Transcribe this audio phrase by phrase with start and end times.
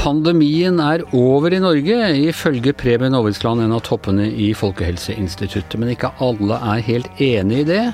[0.00, 1.98] Pandemien er over i Norge,
[2.30, 5.76] ifølge Preben Aavitsland, en av toppene i Folkehelseinstituttet.
[5.76, 7.84] Men ikke alle er helt enig i det.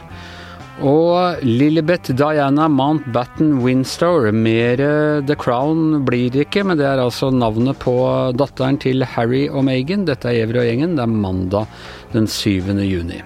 [0.87, 4.79] Og Lilibet Diana Mountbatten Winstour, mer
[5.27, 7.99] The Crown blir det ikke, men det er altså navnet på
[8.39, 10.07] datteren til Harry og Meghan.
[10.07, 10.95] Dette er Evry og gjengen.
[10.95, 11.67] Det er mandag
[12.15, 12.77] den 7.
[12.87, 13.25] juni.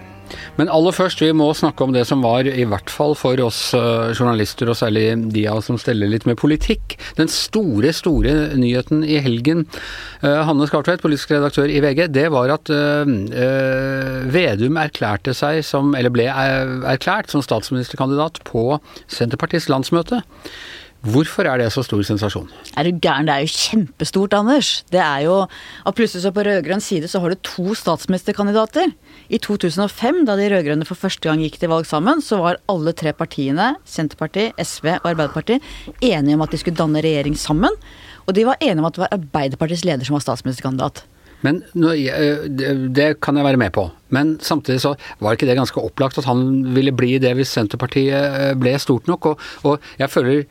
[0.59, 3.61] Men aller først, vi må snakke om det som var, i hvert fall for oss
[3.77, 6.97] uh, journalister, og særlig de av oss som steller litt med politikk.
[7.19, 9.67] Den store, store nyheten i helgen,
[10.25, 13.07] uh, Hanne Skartveit, politisk redaktør i VG, det var at uh,
[14.31, 18.67] Vedum erklærte seg som, eller ble erklært som statsministerkandidat på
[19.11, 20.23] Senterpartiets landsmøte.
[21.01, 22.51] Hvorfor er det så stor sensasjon?
[22.77, 24.83] Er du gæren, det er jo kjempestort, Anders.
[24.93, 28.93] Det er jo at plutselig så på rød-grønn side så har du to statsministerkandidater.
[29.33, 32.93] I 2005, da de rød-grønne for første gang gikk til valg sammen, så var alle
[32.93, 35.65] tre partiene, Senterpartiet, SV og Arbeiderpartiet,
[36.05, 37.81] enige om at de skulle danne regjering sammen.
[38.29, 41.07] Og de var enige om at det var Arbeiderpartiets leder som var statsministerkandidat.
[41.41, 41.63] Men
[42.93, 43.89] Det kan jeg være med på.
[44.11, 48.59] Men samtidig så var ikke det ganske opplagt at han ville bli det hvis Senterpartiet
[48.61, 49.27] ble stort nok.
[49.33, 50.43] Og, og jeg føler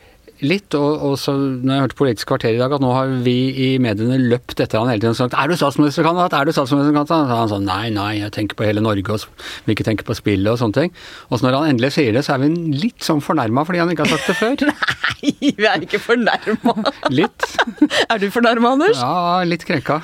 [0.46, 0.76] litt.
[0.78, 3.70] Og, og så når jeg hørte Politisk kvarter i dag, at nå har vi i
[3.82, 6.36] mediene løpt etter han hele tiden og sagt 'Er du statsministerkandidat?
[6.38, 9.26] Er du statsministerkandidat?' Så han sa nei, nei, jeg tenker på hele Norge og
[9.66, 10.94] vil ikke tenke på spillet og sånne ting.
[11.30, 12.50] Og så når han endelig sier det, så er vi
[12.86, 14.56] litt sånn fornærma fordi han ikke har sagt det før.
[15.06, 16.76] nei, vi er ikke fornærma.
[17.10, 17.50] litt.
[18.12, 19.02] er du fornærma, Anders?
[19.02, 20.02] Ja, litt krenka.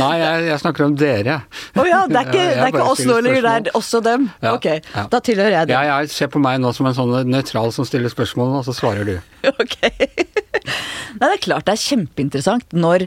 [0.00, 1.38] Nei, jeg, jeg, snakker om dere.
[1.74, 4.02] Å oh ja, det er ikke, det er ikke oss nå lenger, det er også
[4.04, 4.28] dem?
[4.42, 5.06] Ja, ok, ja.
[5.12, 5.76] da tilhører jeg dem.
[5.76, 8.76] Ja, jeg ser på meg nå som en sånn nøytral som stiller spørsmål, og så
[8.76, 9.16] svarer du.
[9.52, 9.74] Ok.
[11.18, 13.06] Nei, det er klart det er kjempeinteressant når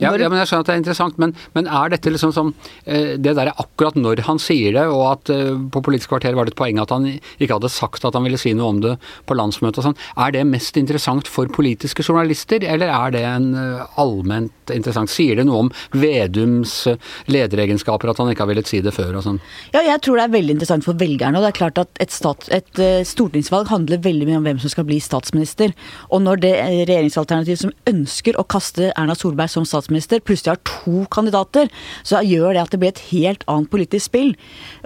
[0.00, 2.52] ja, ja, men jeg skjønner at det er interessant, men, men er dette liksom som
[2.88, 6.36] eh, Det der er akkurat når han sier det, og at eh, på Politisk kvarter
[6.36, 8.80] var det et poeng at han ikke hadde sagt at han ville si noe om
[8.82, 8.94] det
[9.28, 9.98] på landsmøtet og sånn.
[10.24, 15.36] Er det mest interessant for politiske journalister, eller er det en uh, allment interessant Sier
[15.36, 16.86] det noe om Vedums
[17.28, 19.40] lederegenskaper at han ikke har villet si det før og sånn?
[19.74, 21.36] Ja, jeg tror det er veldig interessant for velgerne.
[21.36, 24.72] Og det er klart at et, stat, et stortingsvalg handler veldig mye om hvem som
[24.72, 25.74] skal bli statsminister.
[26.08, 31.04] Og når det regjeringsalternativet som ønsker å kaste Erna Solberg som statsminister, plutselig har to
[31.12, 31.70] kandidater,
[32.06, 34.32] så gjør det at det blir et helt annet politisk spill.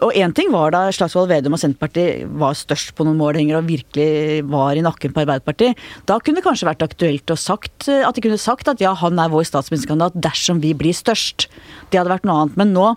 [0.04, 3.70] Og én ting var da Slagsvold Vedum og Senterpartiet var størst på noen målinger og
[3.70, 5.78] virkelig var i nakken på Arbeiderpartiet.
[6.08, 9.18] Da kunne det kanskje vært aktuelt å sagt, at de kunne sagt at ja, han
[9.20, 11.48] er vår statsministerkandidat dersom vi blir størst.
[11.90, 12.60] Det hadde vært noe annet.
[12.60, 12.92] Men nå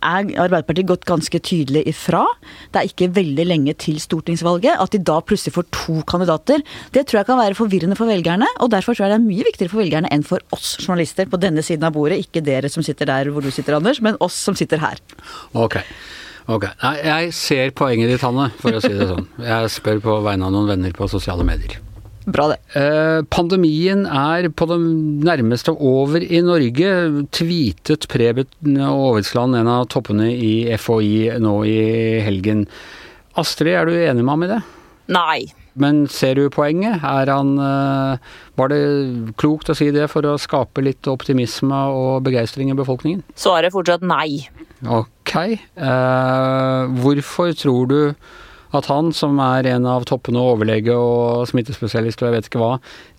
[0.00, 2.24] er Arbeiderpartiet gått ganske tydelig ifra.
[2.72, 4.78] Det er ikke veldig lenge til stortingsvalget.
[4.80, 8.48] At de da plutselig får to kandidater, det tror jeg kan være forvirrende for velgerne.
[8.60, 11.40] Og derfor tror jeg det er mye viktigere for velgerne enn for oss journalister på
[11.42, 12.20] denne siden av bordet.
[12.24, 15.02] Ikke dere som sitter der hvor du sitter, Anders, men oss som sitter her.
[15.52, 15.80] Ok.
[16.50, 16.66] Ok.
[17.04, 19.28] Jeg ser poenget ditt, Hanne, for å si det sånn.
[19.44, 21.78] Jeg spør på vegne av noen venner på sosiale medier.
[22.30, 22.58] Bra, det.
[22.78, 24.78] Eh, pandemien er på det
[25.26, 26.90] nærmeste over i Norge,
[27.34, 31.80] tweetet Preben Aavitsland, en av toppene i FHI nå i
[32.24, 32.66] helgen.
[33.40, 34.60] Astrid, er du enig med ham i det?
[35.10, 35.40] Nei.
[35.80, 37.02] Men ser du poenget?
[37.06, 38.80] Er han eh, Var det
[39.40, 43.22] klokt å si det for å skape litt optimisme og begeistring i befolkningen?
[43.38, 44.44] Svaret er fortsatt nei.
[44.86, 45.34] Ok.
[45.38, 48.00] Eh, hvorfor tror du
[48.76, 52.74] at han, som er en av toppene overlege og smittespesialist og jeg vet ikke hva,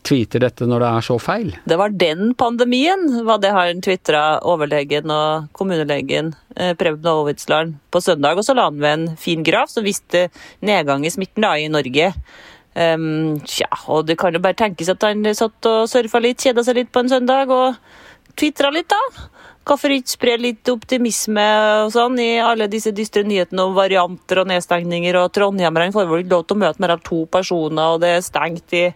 [0.07, 1.49] tweeter dette når det er så feil?
[1.67, 8.01] Det var den pandemien, var det han tvitra, overlegen og kommunelegen eh, Preben Aavitsland på
[8.03, 8.39] søndag.
[8.39, 10.29] Og så la han ved en fin graf som viste
[10.65, 12.13] nedgang i smitten da, i Norge.
[12.71, 16.63] Um, tja, og det kan jo bare tenkes at han satt og surfa litt, kjeda
[16.63, 17.75] seg litt på en søndag og
[18.39, 19.27] tvitra litt, da.
[19.61, 21.43] Hvorfor ikke spre litt optimisme
[21.83, 26.23] og sånn i alle disse dystre nyhetene om varianter og nedstengninger, og trondheimerne får vel
[26.23, 28.87] ikke lov til å møte mer enn to personer, og det er stengt i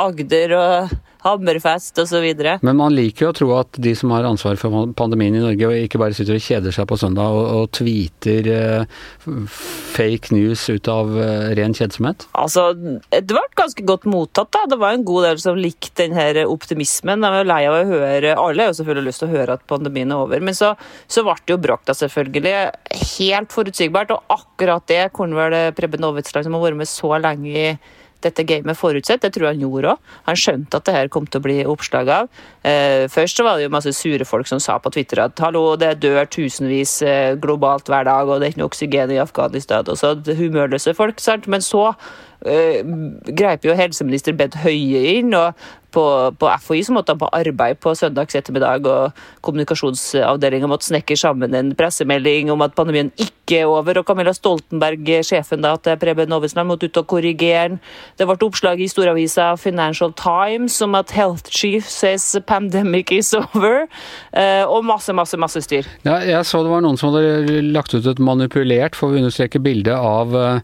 [0.00, 2.26] Agder og Hammerfest osv.
[2.64, 5.70] Men man liker jo å tro at de som har ansvar for pandemien i Norge,
[5.84, 9.04] ikke bare sitter og kjeder seg på søndag og, og tweeter eh,
[9.94, 12.26] fake news ut av eh, ren kjedsomhet?
[12.40, 12.70] Altså,
[13.12, 14.52] det ble ganske godt mottatt.
[14.56, 14.64] da.
[14.70, 17.20] Det var en god del som likte den optimismen.
[17.20, 19.66] De var lei av å høre Alle har jo selvfølgelig lyst til å høre at
[19.70, 20.74] pandemien er over, men så,
[21.10, 22.54] så ble det jo bråk, da, selvfølgelig.
[23.20, 27.50] Helt forutsigbart, og akkurat det kunne vel Preben Aavitsland, som har vært med så lenge
[27.50, 27.66] i
[28.26, 29.22] dette gamet forutsett.
[29.22, 30.14] Det tror jeg han gjorde òg.
[30.28, 32.30] Han skjønte at det her kom til å bli oppslag av.
[32.66, 35.76] Eh, først så var det jo masse sure folk som sa på Twitter at hallo,
[35.80, 39.86] det dør tusenvis eh, globalt hver dag, og det er ikke noe oksygen i Afghanistan.
[39.88, 41.48] Og så humørløse folk, sant.
[41.50, 41.90] Men så
[42.40, 45.58] greip jo helseminister Bent Høie inn og
[45.94, 46.04] på,
[46.38, 51.56] på FHI så måtte han på arbeid på søndags ettermiddag, og kommunikasjonsavdelinga måtte snekre sammen
[51.56, 54.00] en pressemelding om at pandemien ikke er over.
[54.00, 57.80] Og Camilla Stoltenberg, sjefen da, til Preben Aavitsland, måtte ut og korrigere den.
[58.18, 63.86] Det ble oppslag i storavisa Financial Times om at Health Chief says pandemic is over,
[64.32, 65.88] eh, og masse, masse, masse styr.
[66.06, 69.60] Ja, jeg så det var noen som hadde lagt ut et manipulert, får vi understreke,
[69.60, 70.60] bilde av uh,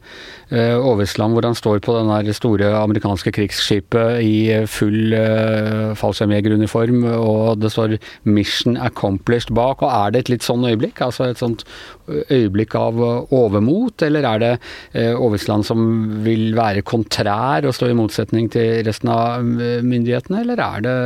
[0.53, 7.73] Aavitsland hvor han står på den store amerikanske krigsskipet i full uh, fallskjermjegeruniform, og det
[7.75, 9.83] står 'Mission Accomplished' bak.
[9.83, 11.03] og Er det et litt sånn øyeblikk?
[11.03, 11.65] Altså et sånt
[12.09, 13.01] øyeblikk av
[13.33, 14.53] overmot, eller er det
[14.95, 20.81] Aavitsland som vil være kontrær og stå i motsetning til resten av myndighetene, eller er
[20.87, 20.97] det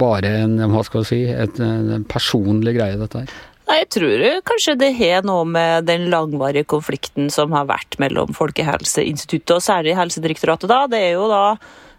[0.00, 3.32] bare en, hva skal vi si, et, en personlig greie, dette her?
[3.68, 8.32] Nei, Jeg tror kanskje det har noe med den langvarige konflikten som har vært mellom
[8.36, 10.70] Folkehelseinstituttet og særlig Helsedirektoratet.
[10.70, 10.86] da.
[10.88, 11.42] Det er jo da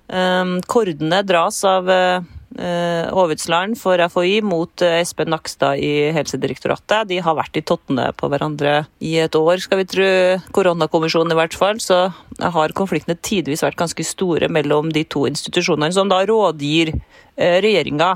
[0.10, 2.26] um, Kordene dras av uh,
[2.58, 7.08] Aavitsland for FHI mot Espen Nakstad i Helsedirektoratet.
[7.12, 10.08] De har vært i tottene på hverandre i et år, skal vi tro.
[10.56, 11.78] Koronakommisjonen i hvert fall.
[11.84, 12.00] Så
[12.40, 16.96] har konfliktene tidvis vært ganske store mellom de to institusjonene, som da rådgir
[17.38, 18.10] regjeringa.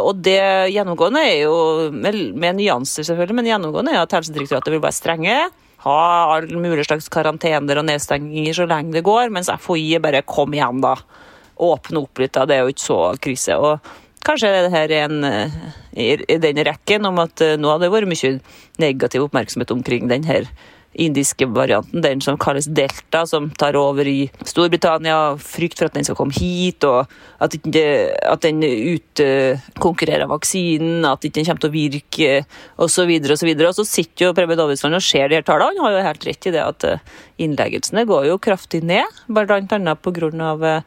[0.00, 0.40] Og det
[0.72, 1.54] gjennomgående er jo,
[1.92, 5.38] med nyanser selvfølgelig, men gjennomgående er at Helsedirektoratet vil være strenge.
[5.84, 6.00] Ha
[6.32, 10.80] all mulig slags karantener og nedstenginger så lenge det går, mens FHI bare kom igjen,
[10.82, 10.96] da
[11.56, 12.34] åpne opp litt.
[12.36, 12.46] Da.
[12.48, 13.56] Det er jo ikke så krise.
[13.56, 13.94] og
[14.26, 15.26] Kanskje det her er en
[15.96, 18.32] i den rekken om at nå har det vært mye
[18.82, 20.48] negativ oppmerksomhet omkring den her
[20.96, 25.36] indiske varianten, den som kalles delta, som tar over i Storbritannia.
[25.42, 27.10] Frykt for at den skal komme hit, og
[27.42, 27.84] at, ikke,
[28.24, 32.30] at den utkonkurrerer vaksinen, at ikke den kommer til å virke,
[32.76, 33.04] osv.
[33.26, 35.76] Og, så videre, og så sitter jo Preben Davidsland og ser de her tallene.
[35.76, 36.88] Han har jo helt rett i det at
[37.42, 39.98] innleggelsene går jo kraftig ned, bl.a.
[40.00, 40.78] pga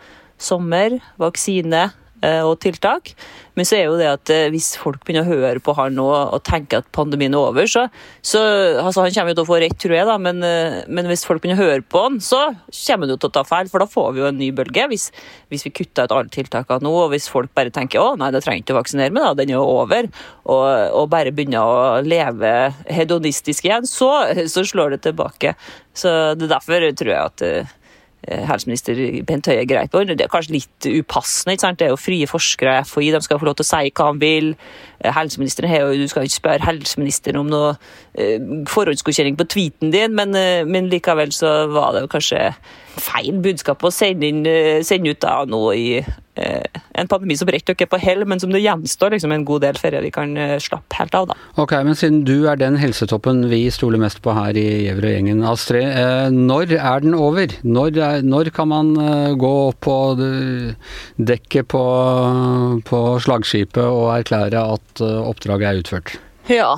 [0.41, 1.89] sommer, vaksine
[2.19, 3.13] og tiltak.
[3.55, 6.41] Men så er jo det at hvis folk begynner å høre på han nå og
[6.47, 7.85] tenker at pandemien er over, så,
[8.23, 8.41] så
[8.79, 10.43] altså Han kommer jo til å få rett, tror jeg, da, men,
[10.87, 13.45] men, hvis folk begynner å høre på han, så kommer han jo til å ta
[13.47, 14.87] feil, for da får vi jo en ny bølge.
[14.91, 15.09] Hvis,
[15.51, 18.43] hvis vi kutter ut alle tiltakene nå, og hvis folk bare tenker å nei, det
[18.45, 20.11] trenger ikke å vaksinere meg, da, den er jo over,
[20.43, 22.53] og, og, bare begynner å leve
[22.87, 24.11] hedonistisk igjen, så,
[24.51, 25.55] så slår det tilbake.
[25.95, 27.75] Så det er derfor tror jeg at
[28.27, 30.03] helseminister Bent Høie greit på.
[30.03, 31.55] Det er kanskje litt upassende.
[31.55, 31.79] ikke sant?
[31.79, 34.09] Det er jo frie forskere i FHI, de skal få lov til å si hva
[34.11, 34.49] de vil.
[35.05, 37.75] Helseministeren har jo, Du skal ikke spørre helseministeren om noe
[38.67, 40.35] forhåndsgodkjenning på tweeten din, men,
[40.67, 42.49] men, likevel så var det jo kanskje
[42.99, 44.43] feil budskap å sende, inn,
[44.83, 45.85] sende ut da nå i
[46.39, 49.79] en pandemi som rekker er på hell, men som det gjenstår liksom en god del
[49.79, 51.29] før vi kan slappe helt av.
[51.31, 51.37] da.
[51.61, 55.15] Ok, Men siden du er den helsetoppen vi stoler mest på her i Gjever og
[55.15, 55.99] gjengen, Astrid.
[56.35, 57.53] Når er den over?
[57.63, 58.93] Når, er, når kan man
[59.39, 59.97] gå opp på
[61.17, 61.83] dekket på,
[62.87, 66.17] på slagskipet og erklære at oppdraget er utført?
[66.49, 66.71] Ja,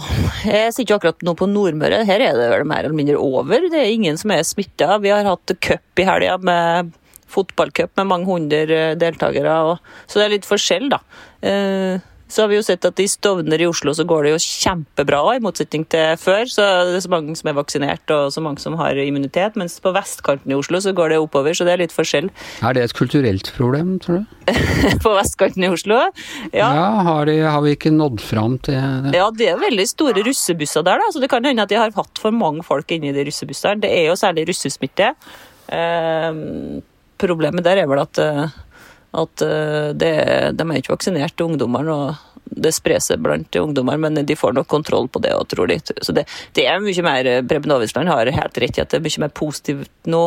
[0.44, 2.02] jeg sitter jo akkurat nå på Nordmøre.
[2.08, 3.70] Her er det vel mer eller mindre over.
[3.72, 4.98] Det er ingen som er smitta.
[5.00, 6.92] Vi har hatt cup i helga med
[7.32, 9.58] fotballcup med mange hundre deltakere.
[10.08, 11.02] så det er litt forskjell, da.
[12.32, 15.20] Så har vi jo sett at i Stovner i Oslo så går det jo kjempebra,
[15.36, 16.46] i motsetning til før.
[16.48, 19.58] Så det er så mange som er vaksinert og så mange som har immunitet.
[19.60, 22.30] Mens på vestkanten i Oslo så går det oppover, så det er litt forskjell.
[22.64, 24.54] Er det et kulturelt problem, tror du?
[25.04, 26.00] på vestkanten i Oslo?
[26.56, 26.70] Ja.
[26.72, 29.18] ja har, de, har, vi ikke nådd fram til det?
[29.20, 31.12] Ja, det er veldig store russebusser der, da.
[31.12, 33.84] Så det kan hende at de har hatt for mange folk inni de russebussene.
[33.84, 35.12] Det er jo særlig russesmitte.
[35.68, 36.40] Eh,
[37.22, 38.26] problemet der er vel at
[39.12, 39.42] at
[40.00, 40.12] det,
[40.56, 41.92] de er ikke vaksinert, ungdommene.
[41.92, 45.34] og det sprer seg blant ungdommer, men de får nok kontroll på det.
[45.52, 45.80] Tror de.
[46.04, 46.26] Så det,
[46.58, 49.34] det er mye mer Preben Aavitsland har helt rett i at det er mye mer
[49.36, 50.26] positivt nå.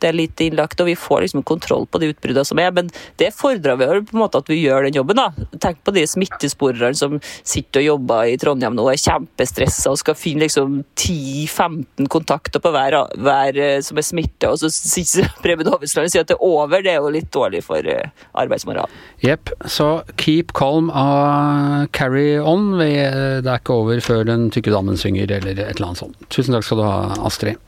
[0.00, 2.72] Det er litt innlagt, og vi får liksom kontroll på de utbruddene som er.
[2.76, 5.20] Men det fordrer vi på en måte at vi gjør den jobben.
[5.20, 5.46] da.
[5.62, 10.00] Tenk på de smittesporerne som sitter og jobber i Trondheim nå og er kjempestressa og
[10.00, 15.68] skal finne liksom 10-15 kontakter på hver, hver som er smitta, og så sier Preben
[15.70, 16.84] Aavitsland sier at det er over.
[16.84, 17.92] Det er jo litt dårlig for
[18.36, 18.92] arbeidsmoralen.
[19.24, 19.52] Jepp.
[19.70, 19.88] Så
[20.20, 22.76] keep calm og carry on.
[22.78, 26.28] Det er ikke over før den tykke damen synger, eller et eller annet sånt.
[26.32, 27.60] Tusen takk skal du ha, Astrid.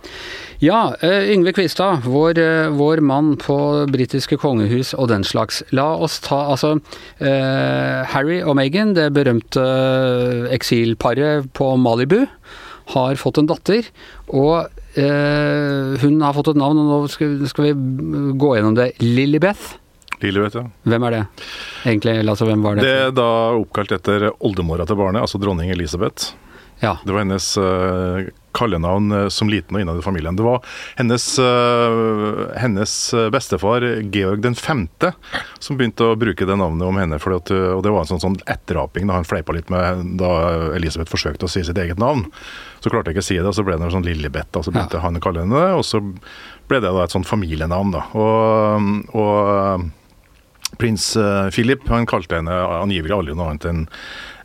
[0.59, 2.41] Ja, Yngve Kvistad, vår,
[2.75, 3.57] vår mann på
[3.93, 5.63] britiske kongehus og den slags.
[5.75, 6.75] La oss ta altså
[7.23, 9.65] eh, Harry og Meghan, det berømte
[10.55, 12.25] eksilparet på Malibu,
[12.95, 13.89] har fått en datter.
[14.29, 14.67] Og
[14.99, 17.77] eh, hun har fått et navn, og nå skal, skal vi
[18.41, 18.91] gå gjennom det.
[19.05, 19.77] Lilibeth.
[20.23, 20.67] Lilibeth, ja.
[20.89, 21.23] Hvem er det?
[21.87, 22.87] Egentlig, altså hvem var det?
[22.89, 26.33] Det er da oppkalt etter oldemora til barnet, altså dronning Elisabeth.
[26.83, 26.97] Ja.
[27.05, 28.27] Det var hennes uh,
[28.59, 30.37] kallenavn eh, som liten og innad i familien.
[30.39, 30.63] Det var
[30.99, 32.95] hennes, uh, hennes
[33.33, 35.13] bestefar Georg den femte
[35.63, 37.19] som begynte å bruke det navnet om henne.
[37.19, 40.31] At, og Det var en sånn, sånn etteraping da han fleipa litt med da
[40.77, 42.27] Elisabeth forsøkte å si sitt eget navn.
[42.81, 44.73] Så klarte jeg ikke å si det, og så ble det noe sånn og så
[44.73, 45.05] begynte ja.
[45.05, 45.71] han å kalle henne det.
[45.79, 46.01] Og så
[46.69, 47.95] ble det da et sånn familienavn.
[47.95, 48.05] da.
[48.19, 49.89] Og, og
[50.79, 51.11] prins
[51.55, 53.87] Philip han kalte henne angivelig aldri noe annet enn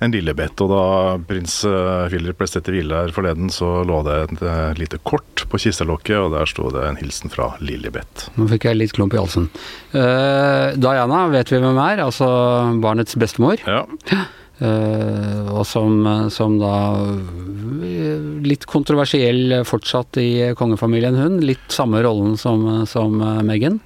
[0.04, 0.62] en lillebett.
[0.64, 0.84] Og da
[1.28, 5.00] prins eh, Philip ble sett i hvile her forleden, så lå det et eh, lite
[5.08, 8.28] kort på kistelokket, og der sto det en hilsen fra Lillebett.
[8.38, 9.50] Nå fikk jeg litt klump i halsen.
[9.94, 12.28] Uh, Diana vet vi hvem er, altså
[12.84, 13.62] barnets bestemor.
[13.68, 13.84] Ja.
[14.64, 16.76] Uh, og som, som, da
[18.44, 21.40] Litt kontroversiell fortsatt i kongefamilien, hun.
[21.44, 23.80] Litt samme rollen som, som Meghan.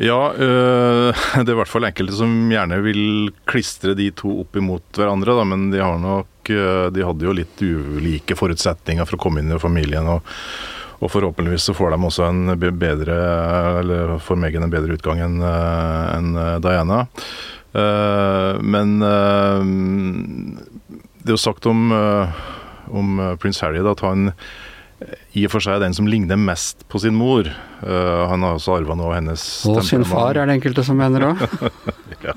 [0.00, 1.14] Ja, øh,
[1.44, 5.34] det er i hvert fall enkelte som gjerne vil klistre de to opp imot hverandre,
[5.36, 9.42] da, men de har nok øh, De hadde jo litt ulike forutsetninger for å komme
[9.42, 10.08] inn i familien.
[10.08, 10.20] og,
[11.00, 12.40] og forhåpentligvis så får de også en
[12.80, 13.16] bedre
[13.80, 16.28] Eller får Megan en bedre utgang enn øh, en
[16.64, 17.04] Diana.
[17.70, 21.92] Men det er jo sagt om,
[22.90, 24.32] om prins Harry da, at han
[25.38, 27.46] i og for seg den som ligner mest på sin mor.
[27.84, 30.98] Uh, han har også arva noe av hennes Og sin far, er det enkelte som
[30.98, 31.44] mener òg.
[32.26, 32.34] ja.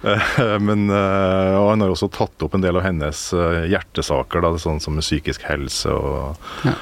[0.00, 3.22] Uh, men uh, han har også tatt opp en del av hennes
[3.68, 6.74] hjertesaker, da, sånn som psykisk helse og, ja.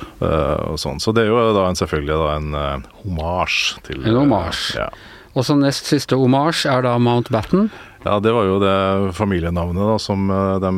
[0.70, 1.02] og sånn.
[1.02, 4.66] Så det er jo da en, selvfølgelig da en homasj til En homasj.
[4.78, 4.90] Ja.
[5.34, 7.72] Og så nest siste homasj er da Mountbatten.
[8.06, 8.74] Ja, det var jo det
[9.18, 10.30] familienavnet da som
[10.62, 10.70] de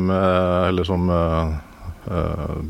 [0.65, 1.05] Eller som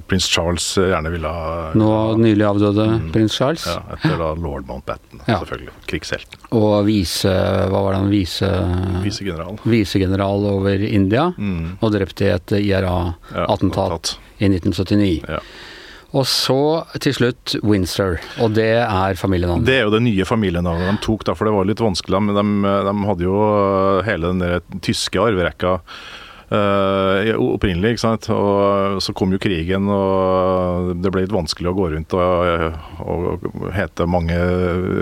[0.07, 3.63] prins Charles gjerne ville ha Nå nylig avdøde mm, prins Charles?
[3.69, 5.39] Ja, etter da lord Mountbatten, ja.
[5.39, 5.75] selvfølgelig.
[5.87, 6.43] Krigshelten.
[6.57, 8.51] Og vise Hva var det han vise
[9.05, 9.59] Visegeneral.
[9.63, 11.77] Visegeneral over India, mm.
[11.79, 15.13] og drept i et IRA-attentat ja, i 1979.
[15.29, 15.41] Ja.
[16.11, 16.59] Og så
[16.99, 19.67] til slutt Windsor, og det er familienavnet?
[19.67, 22.19] Det er jo det nye familienavnet de tok, da, for det var litt vanskelig.
[22.27, 23.37] Men de, de hadde jo
[24.07, 25.77] hele den der tyske arverekka
[26.51, 27.95] uh, opprinnelig.
[27.95, 28.29] ikke sant?
[28.33, 33.71] Og Så kom jo krigen, og det ble litt vanskelig å gå rundt og, og
[33.75, 34.37] hete mange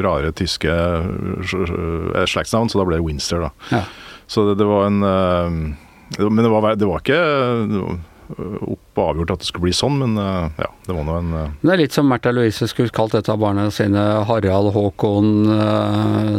[0.06, 0.76] rare tyske
[2.30, 3.48] slagsnavn, så da ble det Winster.
[3.48, 3.52] da.
[3.74, 3.84] Ja.
[4.30, 5.50] Så det, det, var en uh,
[6.30, 7.20] Men det var, det var ikke
[8.38, 11.74] opp og avgjort at det skulle bli sånn, men ja, det var nå en Det
[11.74, 15.30] er litt som Märtha Louise skulle kalt et av barna sine Harald, Håkon,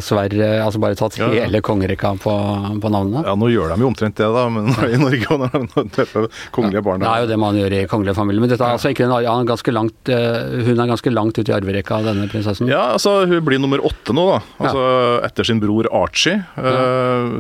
[0.05, 1.47] Sverre Altså bare tatt ja, ja.
[1.47, 2.35] hele kongerekka på,
[2.83, 3.25] på navnet.
[3.27, 6.85] Ja, nå gjør de jo omtrent det, da, men i Norge og når de kongelige
[6.87, 9.07] barna Det er jo det man gjør i kongelige familier, men dette er altså ikke
[9.07, 12.71] en, ja, ganske langt, hun er ganske langt ute i arverekka, denne prinsessen?
[12.71, 14.41] Ja, altså hun blir nummer åtte nå, da.
[14.61, 14.87] Altså
[15.27, 16.41] etter sin bror Archie.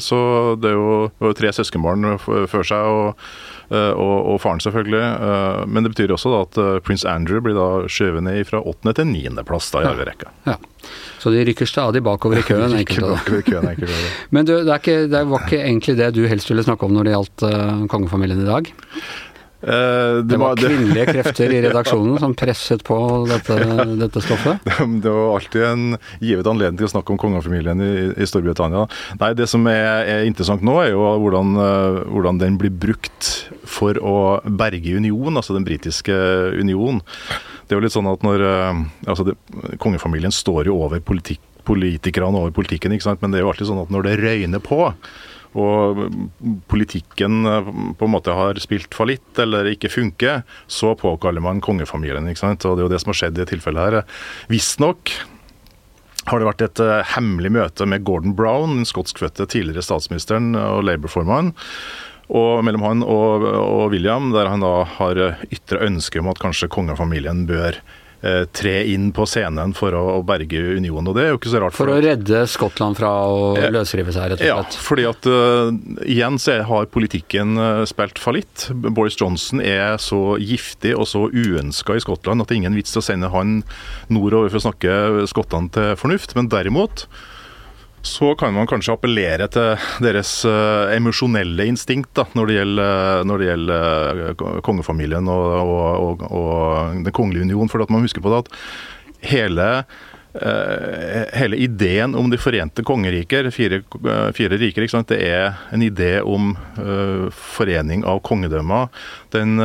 [0.02, 0.20] Så
[0.60, 2.90] det er jo tre søskenbarn før seg.
[2.90, 5.02] og Eh, og, og, faren, selvfølgelig.
[5.10, 8.62] Eh, men det betyr også da at eh, prins Andrew blir da skjøvet ned fra
[8.62, 10.32] åttende til niendeplass i arverekka.
[10.48, 10.56] Ja.
[11.20, 13.08] Så de rykker stadig bakover i køen, enkelte.
[13.08, 13.98] bakover i køen, enkelte.
[14.34, 17.08] Men du, det, ikke, det, var ikke egentlig det du helst ville snakke om når
[17.08, 18.72] det gjaldt uh, kongefamilien i dag?
[19.60, 22.96] Uh, det, det, var, var kvinnelige krefter i redaksjonen som presset på
[23.28, 23.56] dette,
[24.02, 24.64] dette stoffet?
[25.04, 25.84] Det var alltid en
[26.22, 28.86] givet anledning til å snakke om kongefamilien i, i, Storbritannia.
[29.20, 33.30] Nei, Det som er, er, interessant nå, er jo hvordan, uh, hvordan, den blir brukt
[33.68, 36.16] for å berge union, altså den britiske
[36.56, 37.02] union.
[37.68, 39.36] Det er jo litt sånn at når uh, altså det,
[39.82, 43.20] Kongefamilien står jo over politikerne over politikken, ikke sant?
[43.20, 44.86] men det er jo alltid sånn at når det røyner på
[45.58, 46.04] og
[46.70, 52.28] politikken eh, på en måte har spilt fallitt eller ikke funker, så påkaller man kongefamilien.
[52.30, 52.64] ikke sant?
[52.64, 54.18] Og Det er jo det som har skjedd i tilfellet her.
[54.52, 55.14] Visstnok
[56.30, 60.84] har det vært et uh, hemmelig møte med Gordon Brown, den skotskfødte tidligere statsministeren og
[60.84, 61.54] Labour-formann.
[62.30, 66.70] Og mellom han og, og, William, der han da har ytre ønske om at kanskje
[66.70, 67.99] kongefamilien bør Eh,
[68.52, 71.08] tre inn på scenen for å, å, berge unionen.
[71.08, 71.76] og det er jo ikke så rart.
[71.76, 74.76] For, for å redde Skottland fra å løsrive seg, rett og slett?
[74.76, 75.70] Ja, fordi at uh,
[76.04, 78.68] igjen så har politikken uh, spilt fallitt.
[78.74, 82.96] Boris Johnson er så giftig og så uønska i Skottland at det er ingen vits
[82.98, 83.62] å sende han
[84.12, 86.36] nordover for å snakke skottene til fornuft.
[86.36, 87.06] Men derimot
[88.02, 93.42] så kan man kanskje appellere til deres uh, emosjonelle instinkt da, når det gjelder, når
[93.42, 97.68] det gjelder uh, kongefamilien og, og, og, og, Den kongelige union.
[97.68, 98.54] For at man husker på det at
[99.30, 99.68] hele
[100.32, 106.52] hele ideen om de forente kongeriker, fire, uh, fire riker, det er en idé om
[106.78, 108.88] uh, forening av kongedømmer.
[109.34, 109.58] Den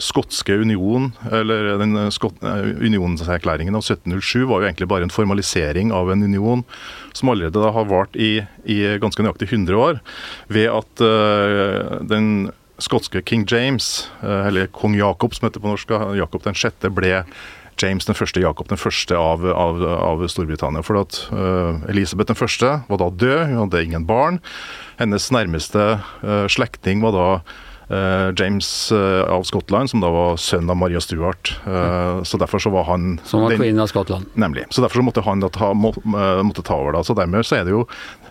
[0.00, 6.24] skotske union, eller den unionserklæringen av 1707 var jo egentlig bare en formalisering av en
[6.24, 6.64] union
[7.12, 10.00] som allerede da har vart i, i ganske nøyaktig 100 år,
[10.48, 11.04] ved at
[12.08, 16.90] den skotske king James, eh, eller kong Jakob som heter på norsk, Jakob den sjette,
[16.94, 17.24] ble
[17.78, 20.82] James den første, Jakob den første av, av, av Storbritannia.
[20.86, 24.40] For at uh, Elisabeth den første var da død, hun hadde ingen barn.
[24.98, 27.28] Hennes nærmeste uh, slektning var da
[27.88, 31.54] James av Skottland, som da var sønn av Maria Stuart.
[32.28, 34.26] så derfor så var han Som var queen av Skottland.
[34.34, 34.66] Nemlig.
[34.70, 36.98] Så derfor så måtte han da ta, må, måtte ta over.
[36.98, 37.04] da.
[37.04, 37.86] Så dermed så er det jo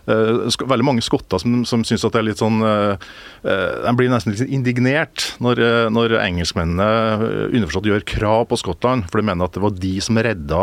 [0.07, 4.47] veldig mange skotter som, som syns at det er litt sånn De blir nesten litt
[4.47, 5.59] indignert når,
[5.91, 10.19] når engelskmennene underforstått gjør krav på Skottland, for de mener at det var de som
[10.23, 10.61] redda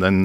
[0.00, 0.22] den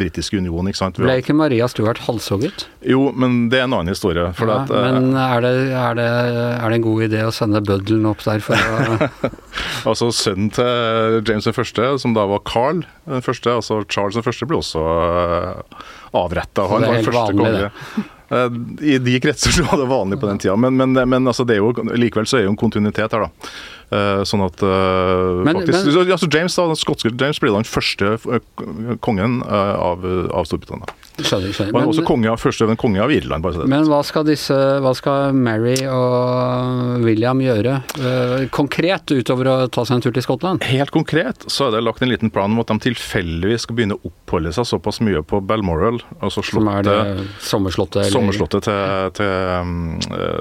[0.00, 0.72] britiske unionen.
[0.72, 0.98] ikke sant?
[1.00, 2.66] Ble ikke Maria Stuart halshogget?
[2.84, 4.26] Jo, men det er en annen historie.
[4.26, 8.06] Ja, at, men er det, er, det, er det, en god idé å sende bøddelen
[8.08, 9.10] opp der for å
[9.90, 14.24] Altså Sønnen til James den første, som da var Carl den første, altså Charles den
[14.26, 14.82] første, ble også
[16.16, 16.66] avretta.
[16.70, 17.70] Han var første konge.
[18.32, 18.58] Eh,
[18.94, 21.58] I de kretser så var det vanlig på den tida, men, men, men altså, det
[21.60, 23.54] jo, likevel så er det jo en kontinuitet her, da.
[23.94, 24.62] Uh, sånn at
[25.44, 28.40] men, faktisk altså James da, Den skotske James blir da den første
[29.04, 30.88] kongen av, av Storbritannia.
[31.14, 31.76] Skjønner, skjønner.
[31.78, 33.46] Er også konge av, første konge av Irland.
[33.70, 39.84] Men hva skal, disse, hva skal Mary og William gjøre uh, konkret, utover å ta
[39.86, 40.66] seg en tur til Skottland?
[40.66, 43.98] Helt konkret så er det lagt en liten plan om at de tilfeldigvis skal begynne
[44.00, 49.14] å oppholde seg såpass mye på Balmoral, altså slottet, som er det sommerslottet, sommerslottet til,
[49.20, 49.74] til um,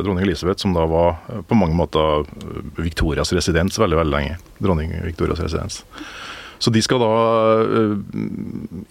[0.02, 2.26] dronning Elisabeth, som da var på mange måter
[2.82, 4.42] Victorias residens veldig, veldig lenge.
[4.64, 5.84] Dronning Victorias residens.
[6.64, 7.96] Så de skal da uh,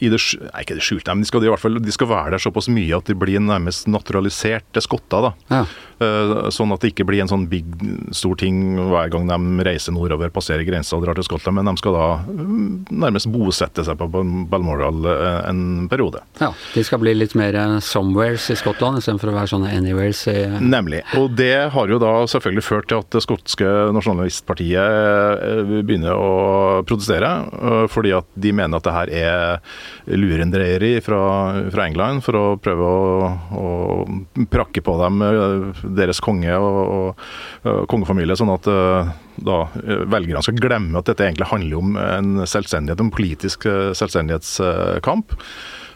[0.02, 2.34] i det, Nei, ikke det skjulte, men de skal, i hvert fall, de skal være
[2.34, 5.30] der såpass mye at de blir nærmest naturaliserte skotter.
[5.30, 5.32] da.
[5.48, 5.62] Ja.
[6.02, 7.68] Uh, sånn at det ikke blir en sånn big,
[8.16, 11.80] stor ting hver gang de reiser nordover, passerer grensa og drar til Skottland, men de
[11.80, 12.52] skal da uh,
[13.04, 14.08] nærmest bosette seg på
[14.50, 15.06] Balmoral
[15.48, 16.20] en periode.
[16.42, 20.36] Ja, De skal bli litt mer somewheres i Skottland istedenfor å være sånne anywheres i
[20.62, 21.02] Nemlig.
[21.18, 26.30] Og det har jo da selvfølgelig ført til at det skotske nasjonalistpartiet begynner å
[26.88, 27.30] protestere.
[27.62, 31.20] Eh, fordi at de mener at det her er lurendreieri fra,
[31.70, 33.28] fra England for å prøve å,
[33.62, 37.26] å prakke på dem eh, deres konge og, og,
[37.68, 39.60] og kongefamilie, sånn at eh, da
[40.10, 43.64] velgerne skal glemme at dette egentlig handler om en selvstendighet, en politisk
[43.96, 45.32] selvstendighetskamp.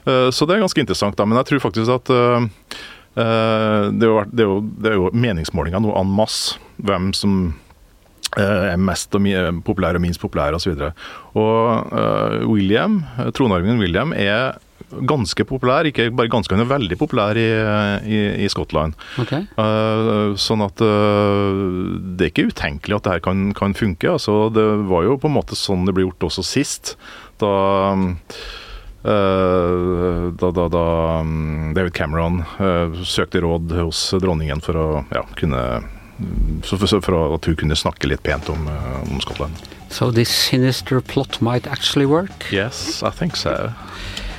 [0.06, 1.18] Så det er ganske interessant.
[1.18, 5.10] da, Men jeg tror faktisk at det er jo, det er jo, det er jo
[5.12, 7.65] meningsmålinger nå en masse hvem som Eh,
[8.36, 9.24] er mest og
[9.64, 10.74] populær og minst populær osv.
[10.74, 10.90] Og, så
[11.38, 12.98] og uh, William,
[13.36, 17.46] tronarvingen William er ganske populær, ikke bare ganske, han er veldig populær i,
[18.06, 18.94] i, i Skottland.
[19.22, 19.46] Okay.
[19.58, 24.12] Uh, sånn at uh, det er ikke utenkelig at det her kan, kan, funke.
[24.16, 26.94] Altså, det var jo på en måte sånn det ble gjort også sist.
[27.42, 27.52] Da,
[27.96, 28.46] uh,
[29.06, 30.86] da, da, da
[31.24, 32.42] um, David Cameron
[33.06, 35.62] søkte råd hos dronningen for å ja, kunne
[36.64, 39.52] for at hun kunne snakke litt pent om, eh, om Skottland.
[39.90, 42.52] So this sinister plot might actually work?
[42.52, 43.70] Yes, I think so.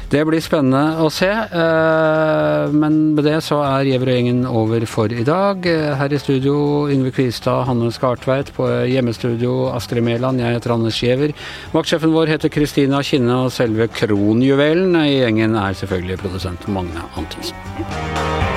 [0.08, 4.86] Det blir spennende å se, eh, men med det så er Gjever og gjengen over
[4.88, 5.66] for i dag.
[6.00, 8.54] Her i studio Yngve Kvistad, Hanne Skartveit.
[8.56, 10.40] På hjemmestudio Astrid Mæland.
[10.40, 11.34] Jeg heter Anders Giæver.
[11.74, 18.57] Vaktsjefen vår heter Kristina Kinne, og selve kronjuvelen i gjengen er selvfølgelig produsent Magne Antonsen.